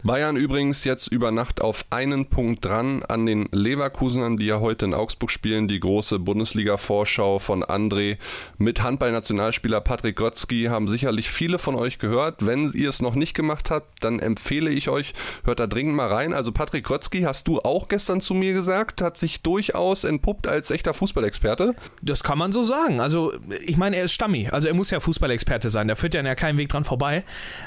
Bayern 0.03 0.35
übrigens 0.35 0.83
jetzt 0.83 1.07
über 1.07 1.31
Nacht 1.31 1.61
auf 1.61 1.85
einen 1.91 2.25
Punkt 2.25 2.65
dran 2.65 3.03
an 3.03 3.27
den 3.27 3.47
Leverkusenern, 3.51 4.35
die 4.35 4.47
ja 4.47 4.59
heute 4.59 4.85
in 4.85 4.95
Augsburg 4.95 5.29
spielen. 5.29 5.67
Die 5.67 5.79
große 5.79 6.17
Bundesliga-Vorschau 6.17 7.37
von 7.37 7.63
André 7.63 8.17
mit 8.57 8.81
Handball-Nationalspieler 8.81 9.79
Patrick 9.79 10.15
Grötzky 10.15 10.65
haben 10.65 10.87
sicherlich 10.87 11.29
viele 11.29 11.59
von 11.59 11.75
euch 11.75 11.99
gehört. 11.99 12.43
Wenn 12.47 12.71
ihr 12.73 12.89
es 12.89 13.03
noch 13.03 13.13
nicht 13.13 13.35
gemacht 13.35 13.69
habt, 13.69 14.03
dann 14.03 14.17
empfehle 14.17 14.71
ich 14.71 14.89
euch, 14.89 15.13
hört 15.43 15.59
da 15.59 15.67
dringend 15.67 15.95
mal 15.95 16.07
rein. 16.07 16.33
Also 16.33 16.51
Patrick 16.51 16.85
Grötzky, 16.85 17.21
hast 17.21 17.47
du 17.47 17.59
auch 17.59 17.87
gestern 17.87 18.21
zu 18.21 18.33
mir 18.33 18.53
gesagt, 18.53 19.03
hat 19.03 19.17
sich 19.17 19.41
durchaus 19.41 20.03
entpuppt 20.03 20.47
als 20.47 20.71
echter 20.71 20.95
Fußballexperte? 20.95 21.75
Das 22.01 22.23
kann 22.23 22.39
man 22.39 22.51
so 22.51 22.63
sagen. 22.63 23.01
Also 23.01 23.33
ich 23.67 23.77
meine, 23.77 23.97
er 23.97 24.05
ist 24.05 24.13
Stammi. 24.13 24.49
Also 24.51 24.67
er 24.67 24.73
muss 24.73 24.89
ja 24.89 24.99
Fußballexperte 24.99 25.69
sein. 25.69 25.87
Da 25.87 25.95
führt 25.95 26.15
ja 26.15 26.33
keinen 26.33 26.57
Weg 26.57 26.69
dran 26.69 26.85
vorbei. 26.85 27.23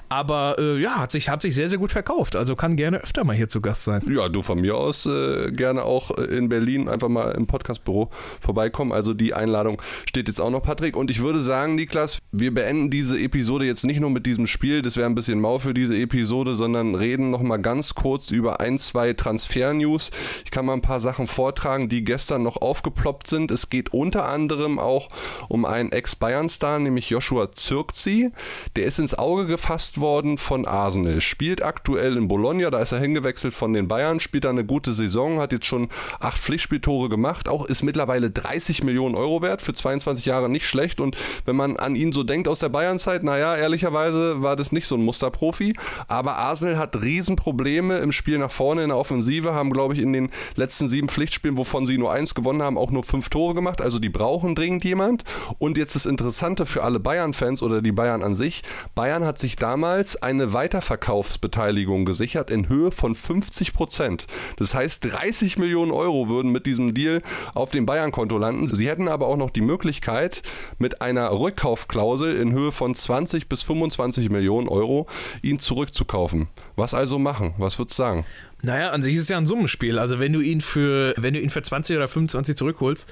Aber 0.09 0.57
äh, 0.59 0.81
ja, 0.81 0.99
hat 0.99 1.13
sich, 1.13 1.29
hat 1.29 1.41
sich 1.41 1.55
sehr, 1.55 1.69
sehr 1.69 1.79
gut 1.79 1.93
verkauft 1.93 2.24
gekauft, 2.25 2.37
also 2.37 2.57
kann 2.57 2.77
gerne 2.77 2.99
öfter 2.99 3.25
mal 3.25 3.37
hier 3.37 3.49
zu 3.49 3.61
Gast 3.61 3.85
sein. 3.85 4.03
Ja, 4.09 4.29
du 4.29 4.43
von 4.43 4.61
mir 4.61 4.77
aus 4.77 5.07
äh, 5.07 5.51
gerne 5.53 5.83
auch 5.85 6.11
in 6.11 6.49
Berlin 6.49 6.89
einfach 6.89 7.09
mal 7.09 7.33
im 7.33 7.47
Podcastbüro 7.47 8.11
vorbeikommen. 8.41 8.93
Also 8.93 9.15
die 9.15 9.35
Einladung 9.35 9.81
steht 10.09 10.29
jetzt 10.29 10.41
auch 10.41 10.51
noch, 10.51 10.63
Patrick. 10.63 10.97
Und 10.97 11.11
ich 11.11 11.21
würde 11.21 11.41
sagen, 11.41 11.75
Niklas, 11.75 12.19
wir 12.33 12.53
beenden 12.55 12.91
diese 12.91 13.19
Episode 13.19 13.67
jetzt 13.67 13.85
nicht 13.85 14.01
nur 14.01 14.11
mit 14.11 14.27
diesem 14.27 14.47
Spiel, 14.47 14.83
das 14.83 14.97
wäre 14.97 15.07
ein 15.07 15.15
bisschen 15.15 15.41
mau 15.41 15.59
für 15.59 15.75
diese 15.75 15.97
Episode, 15.97 16.55
sondern 16.55 16.95
reden 16.95 17.31
noch 17.31 17.43
mal 17.43 17.59
ganz 17.59 17.95
kurz 17.95 18.31
über 18.31 18.61
ein, 18.61 18.79
zwei 18.79 19.13
Transfer-News. 19.13 20.11
Ich 20.45 20.51
kann 20.51 20.67
mal 20.67 20.75
ein 20.75 20.83
paar 20.83 21.01
Sachen 21.01 21.27
vortragen, 21.27 21.89
die 21.89 22.05
gestern 22.05 22.43
noch 22.43 22.57
aufgeploppt 22.57 23.27
sind. 23.27 23.51
Es 23.51 23.69
geht 23.69 23.93
unter 23.93 24.27
anderem 24.27 24.79
auch 24.79 25.09
um 25.49 25.65
einen 25.65 25.93
Ex-Bayern-Star, 25.93 26.79
nämlich 26.79 27.11
Joshua 27.11 27.53
Zirkzi. 27.53 28.31
Der 28.77 28.85
ist 28.85 28.99
ins 28.99 29.15
Auge 29.15 29.47
gefasst 29.47 30.01
worden 30.01 30.39
von 30.39 30.67
Arsenal, 30.67 31.21
spielt 31.21 31.63
aktuell 31.63 32.14
in 32.17 32.29
Bologna, 32.29 32.71
da 32.71 32.81
ist 32.81 32.93
er 32.93 33.01
hingewechselt 33.01 33.55
von 33.55 33.73
den 33.73 33.89
Bayern, 33.89 34.21
spielt 34.21 34.45
da 34.45 34.51
eine 34.51 34.65
gute 34.65 34.95
Saison, 34.95 35.41
hat 35.41 35.53
jetzt 35.53 35.67
schon 35.67 35.89
acht 36.21 36.39
Pflichtspieltore 36.39 37.09
gemacht, 37.09 37.49
auch 37.49 37.67
ist 37.67 37.83
mittlerweile 37.83 38.31
30 38.31 38.85
Millionen 38.85 39.15
Euro 39.15 39.43
wert, 39.43 39.63
für 39.63 39.73
22 39.73 40.25
Jahre 40.25 40.49
nicht 40.49 40.67
schlecht. 40.67 41.01
Und 41.01 41.17
wenn 41.45 41.57
man 41.57 41.77
an 41.77 41.97
ihn 41.97 42.13
so 42.13 42.23
denkt 42.23 42.49
aus 42.49 42.59
der 42.59 42.69
Bayernzeit, 42.69 43.23
naja, 43.23 43.57
ehrlicherweise 43.57 44.43
war 44.43 44.57
das 44.57 44.73
nicht 44.73 44.87
so 44.87 44.97
ein 44.97 45.05
Musterprofi, 45.05 45.75
aber 46.09 46.37
Arsenal 46.37 46.79
hat 46.79 47.01
Riesenprobleme 47.01 47.99
im 47.99 48.13
Spiel 48.13 48.39
nach 48.39 48.51
vorne 48.51 48.83
in 48.83 48.89
der 48.89 48.99
Offensive, 48.99 49.55
haben 49.55 49.71
glaube 49.71 49.95
ich 49.95 50.01
in 50.01 50.13
den 50.13 50.31
letzten 50.57 50.89
sieben 50.89 51.09
Pflichtspielen, 51.09 51.59
wovon 51.59 51.87
sie 51.87 51.99
nur 51.99 52.13
eins 52.13 52.35
gewonnen 52.35 52.63
haben, 52.63 52.79
auch 52.79 52.91
nur 52.91 53.05
fünf 53.05 53.29
Tore 53.29 53.55
gemacht, 53.55 53.81
also 53.81 53.99
die 53.99 54.09
brauchen 54.09 54.55
dringend 54.55 54.85
jemand. 54.85 55.25
Und 55.59 55.77
jetzt 55.77 55.95
das 55.95 56.07
Interessante 56.07 56.67
für 56.67 56.83
alle 56.83 57.01
Bayern-Fans 57.01 57.63
oder 57.63 57.83
die 57.83 57.93
Bayern 57.93 58.23
an 58.23 58.35
sich, 58.35 58.63
Bayern 58.95 59.25
hat 59.25 59.39
sich 59.39 59.57
damals 59.57 60.21
eine 60.23 60.53
Weiterverkaufsbeteiligung 60.53 62.04
Vertragsverlängerung 62.05 62.15
gesichert 62.15 62.51
in 62.51 62.69
Höhe 62.69 62.91
von 62.91 63.15
50 63.15 63.73
Prozent. 63.73 64.27
Das 64.57 64.75
heißt, 64.75 65.05
30 65.05 65.59
Millionen 65.59 65.91
Euro 65.91 66.29
würden 66.29 66.53
mit 66.53 66.67
diesem 66.67 66.95
Deal 66.95 67.23
auf 67.55 67.71
dem 67.71 67.87
Bayern-Konto 67.87 68.39
landen. 68.39 68.69
Sie 68.69 68.89
hätten 68.89 69.09
aber 69.09 69.27
auch 69.27 69.37
noch 69.37 69.51
die 69.51 69.61
Möglichkeit, 69.61 70.43
mit 70.79 71.03
einer 71.03 71.31
Rückkaufklausel 71.31 72.37
in 72.37 72.53
Höhe 72.53 72.73
von 72.73 72.95
20 72.95 73.49
bis 73.49 73.63
25 73.63 74.31
Millionen 74.31 74.69
Euro 74.69 75.07
ihn 75.43 75.59
zurückzukaufen. 75.59 76.49
Was 76.77 76.95
also 76.95 77.19
machen? 77.19 77.55
Was 77.59 77.79
würdest 77.79 77.99
du 77.99 78.03
sagen? 78.03 78.25
Naja, 78.63 78.91
an 78.91 79.03
sich 79.03 79.17
ist 79.17 79.25
es 79.25 79.29
ja 79.29 79.37
ein 79.37 79.47
Summenspiel. 79.47 79.99
Also 79.99 80.19
wenn 80.19 80.33
du 80.33 80.41
ihn 80.41 80.61
für, 80.61 81.15
wenn 81.17 81.35
du 81.35 81.41
ihn 81.41 81.51
für 81.51 81.63
20 81.63 81.97
oder 81.97 82.09
25 82.09 82.57
zurückholst 82.57 83.09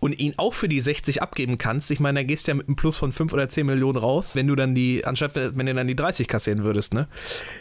und 0.00 0.18
ihn 0.18 0.34
auch 0.38 0.54
für 0.54 0.68
die 0.68 0.80
60 0.80 1.20
abgeben 1.22 1.58
kannst, 1.58 1.90
ich 1.90 2.00
meine, 2.00 2.20
dann 2.20 2.26
gehst 2.26 2.46
du 2.46 2.52
ja 2.52 2.54
mit 2.54 2.68
einem 2.68 2.76
Plus 2.76 2.96
von 2.96 3.12
5 3.12 3.32
oder 3.32 3.48
10 3.48 3.66
Millionen 3.66 3.98
raus, 3.98 4.34
wenn 4.34 4.46
du 4.46 4.54
dann 4.54 4.74
die, 4.74 5.04
anstatt 5.04 5.32
wenn 5.34 5.66
du 5.66 5.74
dann 5.74 5.86
die 5.86 5.96
30 5.96 6.28
kassieren 6.28 6.64
würdest, 6.64 6.94
ne? 6.94 7.08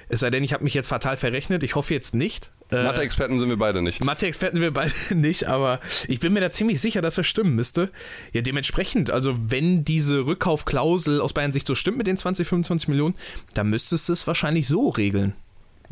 Es 0.10 0.22
sei 0.22 0.30
denn, 0.30 0.44
ich 0.44 0.54
habe 0.54 0.64
mich 0.64 0.74
jetzt 0.74 0.88
fatal 0.88 1.18
verrechnet, 1.18 1.64
ich 1.64 1.76
hoffe 1.76 1.94
jetzt 1.94 2.16
nicht. 2.16 2.52
Äh, 2.72 2.84
Mathe-Experten 2.84 3.40
sind 3.40 3.50
wir 3.50 3.58
beide 3.58 3.82
nicht. 3.82 4.04
Mathe-Experten 4.04 4.56
sind 4.56 4.64
wir 4.64 4.74
beide 4.74 4.94
nicht, 5.16 5.48
aber 5.48 5.80
ich 6.08 6.20
bin 6.20 6.34
mir 6.34 6.42
da 6.42 6.52
ziemlich 6.52 6.80
sicher, 6.80 7.02
dass 7.02 7.16
das 7.16 7.28
stimmen 7.28 7.56
müsste. 7.56 7.92
Ja, 8.32 8.42
dementsprechend, 8.42 9.12
also 9.12 9.36
wenn 9.38 9.84
diese 9.84 10.26
Rückkaufklausel 10.26 11.20
aus 11.20 11.34
Bayern 11.34 11.52
Sicht 11.52 11.68
so 11.68 11.76
stimmt 11.76 11.98
mit 11.98 12.08
den 12.08 12.18
20, 12.18 12.48
25 12.48 12.88
Millionen, 12.88 13.16
dann 13.54 13.70
müsstest 13.70 14.10
du 14.10 14.14
es 14.14 14.26
wahrscheinlich 14.28 14.68
so 14.68 14.90
regeln. 14.90 15.34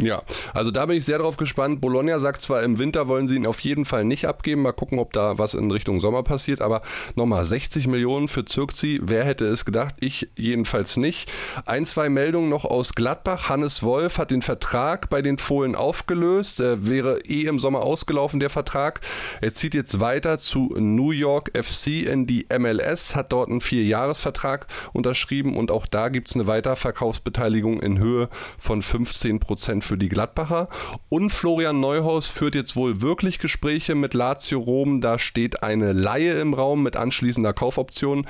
Ja, 0.02 0.24
also 0.54 0.72
da 0.72 0.88
bin 0.88 0.98
ich 0.98 1.06
sehr 1.06 1.20
drauf 1.20 1.38
gespannt. 1.38 1.80
Bologna 1.80 2.20
sagt 2.20 2.42
zwar, 2.42 2.64
im 2.64 2.80
Winter 2.80 3.08
wollen 3.08 3.28
sie 3.28 3.36
ihn 3.36 3.46
auf 3.46 3.60
jeden 3.60 3.86
Fall 3.86 4.04
nicht 4.04 4.26
abgeben. 4.26 4.64
Mal 4.64 4.72
gucken, 4.72 4.98
ob 4.98 5.14
da 5.14 5.38
was 5.38 5.54
in 5.54 5.70
Richtung 5.70 6.00
Sommer 6.00 6.24
passiert. 6.24 6.62
Aber 6.62 6.82
nochmal, 7.16 7.46
60 7.46 7.88
Millionen 7.88 8.28
für 8.28 8.44
Zirkzi, 8.44 9.00
wer 9.04 9.26
hätte 9.26 9.46
es 9.46 9.64
gedacht? 9.64 9.96
Ich 10.00 10.30
jedenfalls 10.36 10.98
nicht. 10.98 11.32
Ein, 11.68 11.86
zwei 11.86 12.10
Meldungen 12.10 12.50
noch 12.50 12.66
aus 12.66 12.94
Gladbach. 12.94 13.50
Hannes 13.50 13.84
Wolf 13.84 14.18
hat 14.18 14.32
den 14.32 14.42
Vertrag 14.42 15.10
bei 15.10 15.22
den 15.22 15.38
Fohlen 15.38 15.76
aufgelöst. 15.76 16.60
Er 16.60 16.88
wäre 16.88 17.20
eh 17.28 17.46
im 17.46 17.60
Sommer 17.60 17.82
ausgelaufen, 17.82 18.40
der 18.40 18.50
Vertrag. 18.50 19.02
Er 19.40 19.54
zieht 19.54 19.76
jetzt 19.76 20.00
weiter 20.00 20.40
zu 20.40 20.74
New 20.80 21.12
York 21.12 21.52
FC 21.54 22.08
in 22.08 22.26
die 22.26 22.48
MLS, 22.58 23.16
hat 23.16 23.32
dort 23.32 23.50
einen 23.50 23.62
Vierjahresvertrag 23.62 24.66
unterschrieben 24.94 25.56
und 25.58 25.70
auch 25.70 25.86
da 25.86 26.10
gibt 26.10 26.30
es 26.30 26.36
eine 26.36 26.48
Weiterverkaufsbeteiligung 26.48 27.80
in 27.82 28.00
Höhe 28.00 28.30
von 28.58 28.82
15 28.82 29.40
Prozent 29.40 29.84
für 29.92 29.98
die 29.98 30.08
Gladbacher. 30.08 30.70
Und 31.10 31.32
Florian 31.32 31.82
Neuhaus 31.82 32.28
führt 32.28 32.56
jetzt 32.56 32.78
wohl 32.78 33.02
wirklich 33.02 33.40
Gespräche 33.40 33.94
mit 33.94 34.14
Lazio 34.14 34.58
Rom. 34.58 35.02
Da 35.02 35.20
steht 35.20 35.64
eine 35.64 35.92
Laie 35.92 36.40
im 36.40 36.54
Raum 36.54 36.82
mit 36.82 36.96
anschließender 36.96 37.52
Kaufoption. 37.52 38.26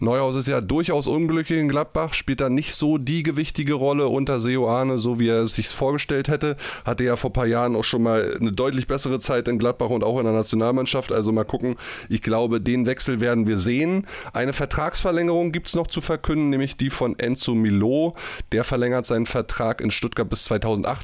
Neuhaus 0.00 0.34
ist 0.34 0.48
ja 0.48 0.60
durchaus 0.60 1.06
unglücklich 1.06 1.60
in 1.60 1.68
Gladbach, 1.68 2.12
spielt 2.12 2.40
da 2.40 2.48
nicht 2.48 2.74
so 2.74 2.98
die 2.98 3.22
gewichtige 3.22 3.74
Rolle 3.74 4.08
unter 4.08 4.40
Seoane, 4.40 4.98
so 4.98 5.20
wie 5.20 5.28
er 5.28 5.42
es 5.42 5.54
sich 5.54 5.68
vorgestellt 5.68 6.26
hätte. 6.26 6.56
Hatte 6.84 7.04
ja 7.04 7.14
vor 7.14 7.30
ein 7.30 7.34
paar 7.34 7.46
Jahren 7.46 7.76
auch 7.76 7.84
schon 7.84 8.02
mal 8.02 8.36
eine 8.40 8.50
deutlich 8.50 8.88
bessere 8.88 9.20
Zeit 9.20 9.46
in 9.46 9.60
Gladbach 9.60 9.90
und 9.90 10.02
auch 10.02 10.18
in 10.18 10.24
der 10.24 10.34
Nationalmannschaft. 10.34 11.12
Also 11.12 11.30
mal 11.30 11.44
gucken. 11.44 11.76
Ich 12.08 12.20
glaube, 12.20 12.60
den 12.60 12.84
Wechsel 12.84 13.20
werden 13.20 13.46
wir 13.46 13.58
sehen. 13.58 14.08
Eine 14.32 14.52
Vertragsverlängerung 14.52 15.52
gibt 15.52 15.68
es 15.68 15.76
noch 15.76 15.86
zu 15.86 16.00
verkünden, 16.00 16.50
nämlich 16.50 16.76
die 16.76 16.90
von 16.90 17.16
Enzo 17.16 17.54
Milo. 17.54 18.12
Der 18.50 18.64
verlängert 18.64 19.06
seinen 19.06 19.26
Vertrag 19.26 19.80
in 19.80 19.92
Stuttgart 19.92 20.28
bis 20.28 20.42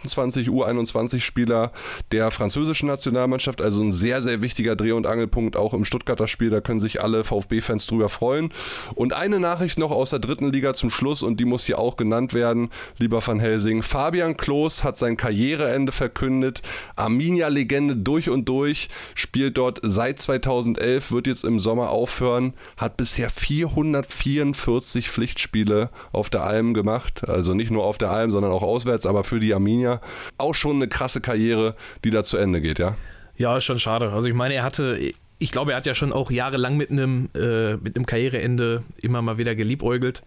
2008. 0.01 0.23
28 0.23 0.49
U21-Spieler 0.49 1.73
der 2.11 2.31
französischen 2.31 2.87
Nationalmannschaft. 2.87 3.61
Also 3.61 3.83
ein 3.83 3.93
sehr, 3.93 4.23
sehr 4.23 4.43
wichtiger 4.43 4.77
Dreh- 4.77 4.93
und 4.93 5.07
Angelpunkt 5.07 5.57
auch 5.57 5.75
im 5.75 5.85
Stuttgarter 5.85 6.29
Spiel. 6.29 6.51
Da 6.51 6.61
können 6.61 6.81
sich 6.81 7.03
alle 7.03 7.25
VfB-Fans 7.25 7.87
drüber 7.87 8.09
freuen. 8.09 8.51
Und 8.95 9.13
eine 9.13 9.41
Nachricht 9.41 9.79
noch 9.79 9.91
aus 9.91 10.11
der 10.11 10.19
dritten 10.19 10.53
Liga 10.53 10.75
zum 10.75 10.91
Schluss 10.91 11.23
und 11.23 11.41
die 11.41 11.45
muss 11.45 11.65
hier 11.65 11.79
auch 11.79 11.97
genannt 11.97 12.35
werden, 12.35 12.71
lieber 12.99 13.27
Van 13.27 13.41
Helsing. 13.41 13.83
Fabian 13.83 14.37
Klos 14.37 14.85
hat 14.85 14.97
sein 14.97 15.17
Karriereende 15.17 15.93
verkündet. 15.93 16.63
Arminia-Legende 16.97 17.97
durch 17.97 18.29
und 18.29 18.49
durch, 18.49 18.89
spielt 19.15 19.57
dort 19.57 19.81
seit 19.83 20.21
2011, 20.21 21.13
wird 21.13 21.27
jetzt 21.27 21.45
im 21.45 21.59
Sommer 21.59 21.91
aufhören, 21.91 22.55
hat 22.77 22.97
bisher 22.97 23.31
444 23.31 25.11
Pflichtspiele 25.11 25.91
auf 26.13 26.31
der 26.31 26.45
Alm 26.45 26.75
gemacht. 26.75 27.29
Also 27.29 27.55
nicht 27.55 27.71
nur 27.71 27.85
auf 27.85 27.99
der 27.99 28.11
Alm, 28.11 28.31
sondern 28.31 28.53
auch 28.53 28.63
auswärts, 28.63 29.07
aber 29.07 29.25
für 29.25 29.41
die 29.41 29.55
Arminia 29.55 29.72
Arminia. 29.73 30.01
Auch 30.39 30.55
schon 30.55 30.77
eine 30.77 30.89
krasse 30.89 31.21
Karriere, 31.21 31.75
die 32.05 32.11
da 32.11 32.23
zu 32.23 32.37
Ende 32.37 32.61
geht, 32.61 32.79
ja? 32.79 32.97
Ja, 33.37 33.57
ist 33.57 33.65
schon 33.65 33.79
schade. 33.79 34.13
Also 34.13 34.29
ich 34.29 34.35
meine, 34.35 34.55
er 34.55 34.63
hatte, 34.63 34.99
ich 35.39 35.53
glaube, 35.53 35.73
er 35.73 35.79
hat 35.79 35.87
ja 35.87 35.95
schon 35.95 36.13
auch 36.13 36.31
jahrelang 36.31 36.77
mit 36.77 36.91
einem, 36.91 37.31
äh, 37.35 37.77
mit 37.77 37.97
einem 37.97 38.07
Karriereende 38.07 38.83
immer 39.01 39.23
mal 39.23 39.39
wieder 39.39 39.55
geliebäugelt. 39.55 40.23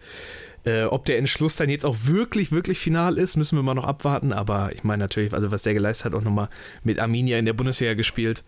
Äh, 0.64 0.84
ob 0.84 1.04
der 1.04 1.18
Entschluss 1.18 1.54
dann 1.54 1.70
jetzt 1.70 1.86
auch 1.86 1.96
wirklich, 2.04 2.50
wirklich 2.50 2.78
final 2.78 3.16
ist, 3.18 3.36
müssen 3.36 3.56
wir 3.56 3.62
mal 3.62 3.74
noch 3.74 3.86
abwarten. 3.86 4.32
Aber 4.32 4.72
ich 4.74 4.82
meine 4.82 5.04
natürlich, 5.04 5.32
also 5.32 5.52
was 5.52 5.62
der 5.62 5.74
geleistet 5.74 6.06
hat, 6.06 6.14
auch 6.14 6.24
nochmal 6.24 6.48
mit 6.82 6.98
Arminia 6.98 7.38
in 7.38 7.44
der 7.44 7.52
Bundesliga 7.52 7.94
gespielt, 7.94 8.42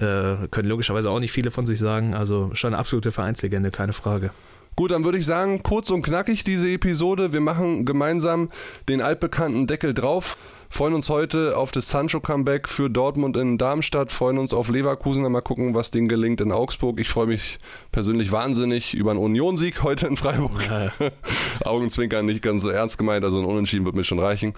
äh, 0.00 0.48
können 0.50 0.68
logischerweise 0.68 1.10
auch 1.10 1.20
nicht 1.20 1.32
viele 1.32 1.50
von 1.50 1.66
sich 1.66 1.78
sagen. 1.78 2.14
Also 2.14 2.50
schon 2.54 2.72
eine 2.72 2.78
absolute 2.78 3.12
Vereinslegende, 3.12 3.70
keine 3.70 3.92
Frage. 3.92 4.30
Gut, 4.76 4.90
dann 4.90 5.04
würde 5.04 5.18
ich 5.18 5.26
sagen, 5.26 5.62
kurz 5.62 5.90
und 5.90 6.02
knackig 6.02 6.44
diese 6.44 6.70
Episode. 6.70 7.32
Wir 7.32 7.40
machen 7.40 7.84
gemeinsam 7.84 8.48
den 8.88 9.00
altbekannten 9.00 9.66
Deckel 9.66 9.94
drauf. 9.94 10.36
Freuen 10.70 10.92
uns 10.92 11.08
heute 11.08 11.56
auf 11.56 11.72
das 11.72 11.88
Sancho-Comeback 11.88 12.68
für 12.68 12.90
Dortmund 12.90 13.36
in 13.38 13.56
Darmstadt. 13.56 14.12
Freuen 14.12 14.38
uns 14.38 14.52
auf 14.52 14.68
Leverkusen. 14.68 15.30
Mal 15.32 15.40
gucken, 15.40 15.74
was 15.74 15.90
denen 15.90 16.08
gelingt 16.08 16.40
in 16.42 16.52
Augsburg. 16.52 17.00
Ich 17.00 17.08
freue 17.08 17.26
mich 17.26 17.56
persönlich 17.90 18.32
wahnsinnig 18.32 18.94
über 18.94 19.12
einen 19.12 19.20
Union-Sieg 19.20 19.82
heute 19.82 20.06
in 20.06 20.16
Freiburg. 20.16 20.68
Augenzwinkern 21.64 22.26
nicht 22.26 22.42
ganz 22.42 22.62
so 22.62 22.68
ernst 22.68 22.98
gemeint. 22.98 23.24
Also 23.24 23.38
ein 23.38 23.46
Unentschieden 23.46 23.86
wird 23.86 23.96
mir 23.96 24.04
schon 24.04 24.18
reichen. 24.18 24.52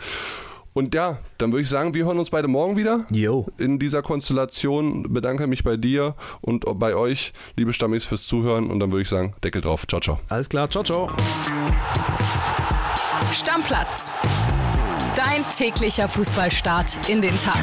Und 0.72 0.94
ja, 0.94 1.18
dann 1.38 1.52
würde 1.52 1.62
ich 1.62 1.68
sagen, 1.68 1.94
wir 1.94 2.04
hören 2.04 2.18
uns 2.18 2.30
beide 2.30 2.48
morgen 2.48 2.76
wieder. 2.76 3.04
Jo. 3.10 3.46
In 3.58 3.78
dieser 3.78 4.02
Konstellation 4.02 5.12
bedanke 5.12 5.46
mich 5.46 5.64
bei 5.64 5.76
dir 5.76 6.14
und 6.40 6.64
bei 6.78 6.94
euch, 6.94 7.32
liebe 7.56 7.72
Stammis, 7.72 8.04
fürs 8.04 8.26
Zuhören. 8.26 8.70
Und 8.70 8.80
dann 8.80 8.90
würde 8.92 9.02
ich 9.02 9.08
sagen, 9.08 9.32
Deckel 9.42 9.62
drauf. 9.62 9.86
Ciao, 9.88 10.00
ciao. 10.00 10.20
Alles 10.28 10.48
klar, 10.48 10.70
ciao, 10.70 10.84
ciao. 10.84 11.10
Stammplatz. 13.32 14.10
Dein 15.16 15.44
täglicher 15.56 16.08
Fußballstart 16.08 17.08
in 17.08 17.20
den 17.20 17.36
Tag. 17.36 17.62